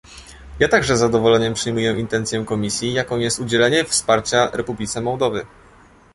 [0.59, 5.45] Ja także z zadowoleniem przyjmuję intencję Komisji, jaką jest udzielenie wsparcia Republice Mołdowy